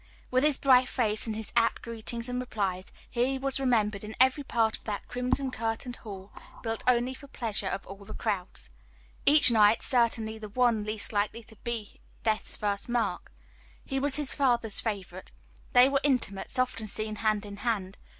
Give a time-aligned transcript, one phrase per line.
[0.31, 4.43] With his bright face, and his apt greetings and replies, he was remembered in every
[4.43, 6.31] part of that crimson curtained hall,
[6.63, 8.67] built only for pleasure of all the crowds,
[9.27, 13.31] each night, certainly the one least likely to be death's first mark.
[13.85, 15.31] He was his father's favorite.
[15.73, 17.99] They were intimates often seen hand in hand.